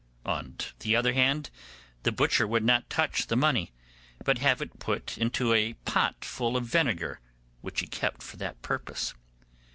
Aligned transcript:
On 0.25 0.55
the 0.79 0.95
other 0.95 1.13
hand, 1.13 1.51
the 2.01 2.11
butcher 2.11 2.47
would 2.47 2.63
not 2.63 2.89
touch 2.89 3.27
the 3.27 3.35
money, 3.35 3.71
but 4.25 4.39
have 4.39 4.59
it 4.59 4.79
put 4.79 5.15
into 5.19 5.53
a 5.53 5.73
pot 5.85 6.25
full 6.25 6.57
of 6.57 6.65
vinegar, 6.65 7.19
which 7.61 7.81
he 7.81 7.85
kept 7.85 8.23
for 8.23 8.37
that 8.37 8.63
purpose. 8.63 9.13